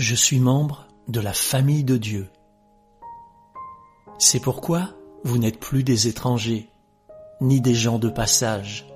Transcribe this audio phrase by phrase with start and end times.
[0.00, 2.30] Je suis membre de la famille de Dieu.
[4.18, 6.70] C'est pourquoi vous n'êtes plus des étrangers,
[7.42, 8.86] ni des gens de passage,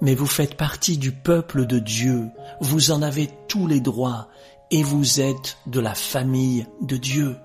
[0.00, 2.30] mais vous faites partie du peuple de Dieu,
[2.62, 4.28] vous en avez tous les droits,
[4.70, 7.36] et vous êtes de la famille de Dieu.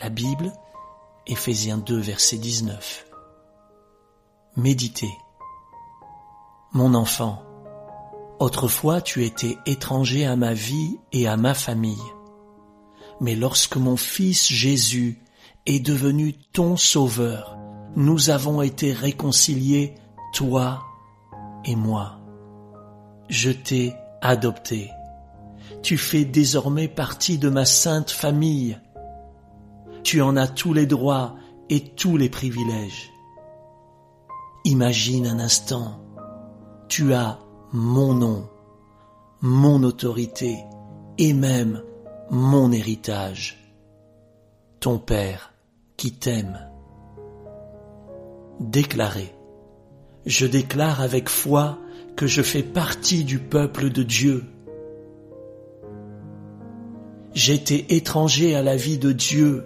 [0.00, 0.52] La Bible,
[1.26, 3.06] Éphésiens 2, verset 19.
[4.54, 5.10] Méditez.
[6.74, 7.42] Mon enfant,
[8.42, 12.10] autrefois tu étais étranger à ma vie et à ma famille.
[13.20, 15.20] Mais lorsque mon fils Jésus
[15.64, 17.56] est devenu ton sauveur,
[17.94, 19.94] nous avons été réconciliés,
[20.34, 20.82] toi
[21.64, 22.18] et moi.
[23.28, 24.90] Je t'ai adopté.
[25.82, 28.76] Tu fais désormais partie de ma sainte famille.
[30.02, 31.36] Tu en as tous les droits
[31.70, 33.12] et tous les privilèges.
[34.64, 36.00] Imagine un instant,
[36.88, 37.38] tu as
[37.72, 38.48] mon nom,
[39.40, 40.58] mon autorité
[41.16, 41.82] et même
[42.30, 43.72] mon héritage.
[44.78, 45.54] Ton Père
[45.96, 46.68] qui t'aime.
[48.60, 49.34] Déclaré.
[50.26, 51.78] Je déclare avec foi
[52.14, 54.44] que je fais partie du peuple de Dieu.
[57.32, 59.64] J'étais étranger à la vie de Dieu,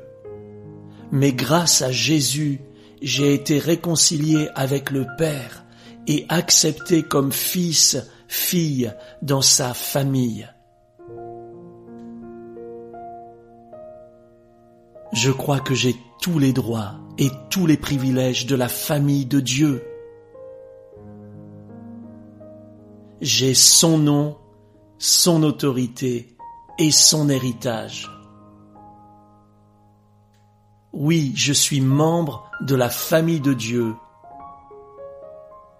[1.11, 2.61] mais grâce à Jésus,
[3.03, 5.66] j'ai été réconcilié avec le Père
[6.07, 7.97] et accepté comme fils,
[8.29, 10.49] fille dans sa famille.
[15.13, 19.41] Je crois que j'ai tous les droits et tous les privilèges de la famille de
[19.41, 19.83] Dieu.
[23.21, 24.37] J'ai son nom,
[24.99, 26.37] son autorité
[26.79, 28.11] et son héritage.
[30.93, 33.95] Oui, je suis membre de la famille de Dieu.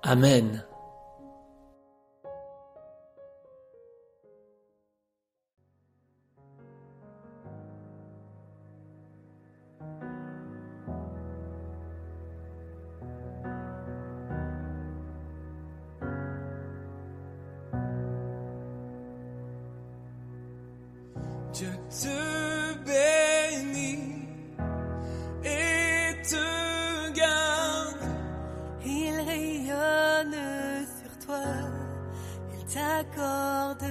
[0.07, 0.63] Amen.
[21.59, 22.36] Dieu
[32.77, 33.91] t'accorde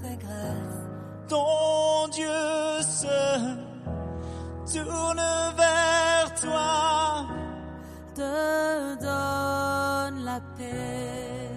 [0.00, 0.80] sa grâce.
[1.28, 3.18] Ton Dieu se
[4.72, 5.22] tourne
[5.56, 7.26] vers toi.
[8.14, 11.50] Te donne la paix.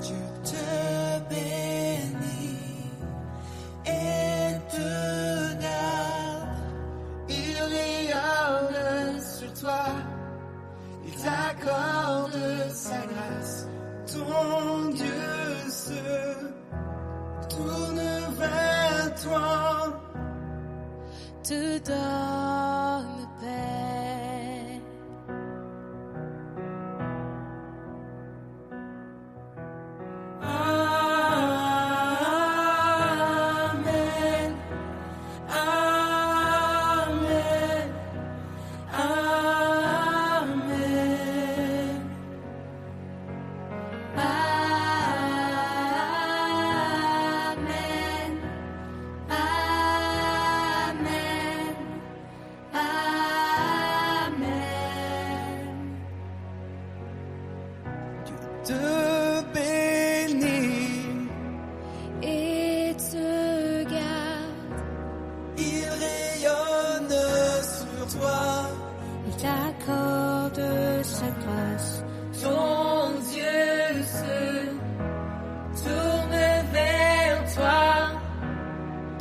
[0.00, 0.81] Dieu te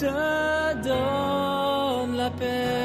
[0.02, 0.08] Te
[0.82, 2.81] donne la paix.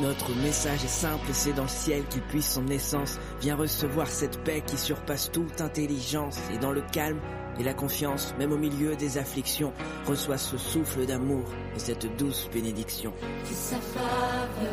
[0.00, 3.18] Notre message est simple, c'est dans le ciel qu'il puisse son essence.
[3.40, 6.38] Viens recevoir cette paix qui surpasse toute intelligence.
[6.52, 7.20] Et dans le calme
[7.58, 9.72] et la confiance, même au milieu des afflictions,
[10.06, 11.44] reçois ce souffle d'amour
[11.76, 13.12] et cette douce bénédiction.
[13.46, 14.72] Que sa faveur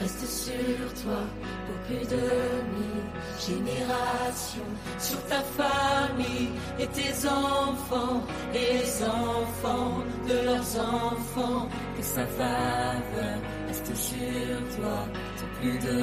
[0.00, 1.18] reste sur toi
[1.66, 2.22] pour plus de
[2.76, 3.04] mille
[3.40, 4.60] générations,
[5.00, 8.22] sur ta famille et tes enfants
[8.54, 11.68] et les enfants de leurs enfants.
[11.96, 13.38] Que sa faveur
[13.70, 14.98] reste sur toi
[15.36, 15.98] pour plus de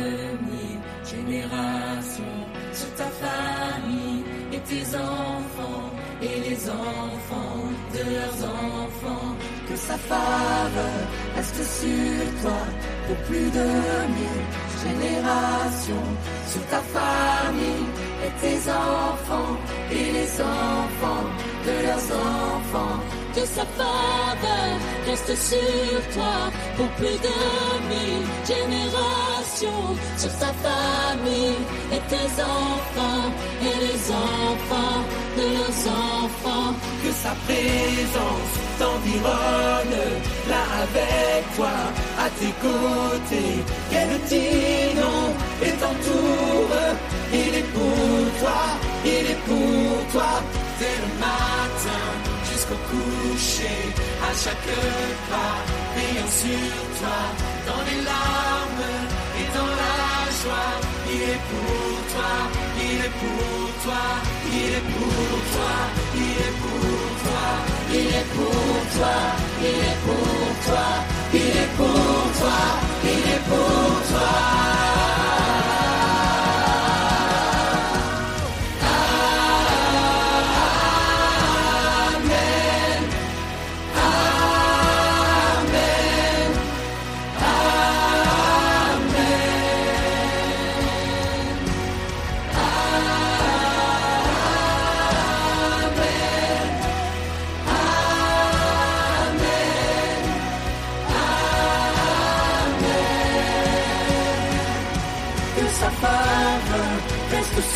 [0.49, 0.79] mille
[1.13, 2.37] générations,
[2.71, 4.23] sur ta famille
[4.53, 5.89] et tes enfants
[6.21, 7.63] et les enfants
[7.95, 9.35] de leurs enfants.
[9.67, 10.99] Que sa faveur
[11.35, 12.61] reste sur toi
[13.05, 13.67] pour plus de
[14.17, 14.45] mille
[14.85, 16.09] générations,
[16.51, 17.87] sur ta famille
[18.25, 19.55] et tes enfants
[19.91, 21.27] et les enfants
[21.67, 23.26] de leurs enfants.
[23.37, 26.37] Que sa faveur reste sur toi
[26.75, 27.35] pour plus de
[27.87, 31.59] mille générations, sur ta famille
[31.93, 33.29] et tes enfants
[33.61, 35.03] et les enfants
[35.37, 35.81] de leurs
[36.23, 36.73] enfants.
[37.03, 39.99] Que sa présence t'environne
[40.49, 41.75] là avec toi,
[42.17, 43.55] à tes côtés.
[43.91, 46.95] Qu'elle t'inonde et t'entoure.
[47.31, 48.61] Il est pour toi,
[49.05, 49.76] il est pour
[52.89, 53.81] coucher,
[54.27, 54.71] à chaque
[55.29, 55.57] pas,
[55.95, 57.19] veillant sur toi,
[57.67, 58.87] dans les larmes
[59.39, 59.97] et dans la
[60.39, 60.73] joie.
[61.09, 62.33] Il est pour toi,
[62.83, 64.03] il est pour toi,
[64.51, 65.73] il est pour toi,
[66.15, 67.45] il est pour toi,
[67.91, 69.15] il est pour toi,
[69.61, 70.46] il est pour toi,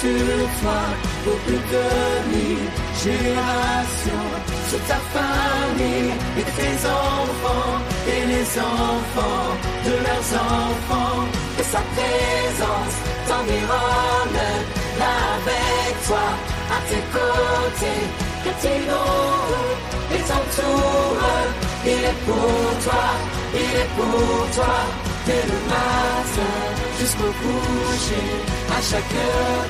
[0.01, 0.81] sur toi
[1.23, 1.85] pour plus de
[2.31, 2.67] mille
[3.05, 4.29] générations,
[4.69, 7.77] sur ta famille et tes enfants
[8.13, 9.51] et les enfants
[9.87, 11.21] de leurs enfants,
[11.55, 14.41] que sa présence t'environne
[15.01, 16.27] là avec toi,
[16.75, 18.03] à tes côtés,
[18.61, 21.29] tes noms et t'entoure.
[21.85, 23.03] Il est pour toi,
[23.53, 24.75] il est pour toi,
[25.25, 26.53] Dès le matin
[26.99, 28.27] jusqu'au coucher,
[28.77, 29.17] à chaque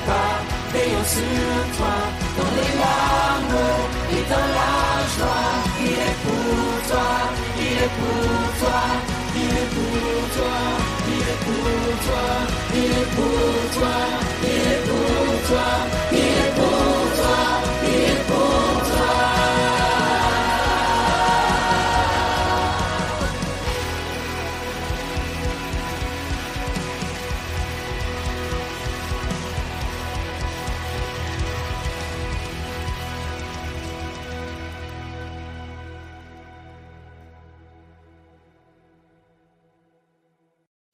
[0.06, 0.36] pas,
[0.72, 1.96] veillant sur toi,
[2.38, 3.60] dans les larmes
[4.16, 4.74] et dans la
[5.14, 5.50] joie.
[5.84, 7.10] Il est pour toi,
[7.58, 8.80] il est pour toi,
[9.36, 10.56] il est pour toi,
[11.12, 12.24] il est pour toi,
[12.74, 14.21] il est pour toi.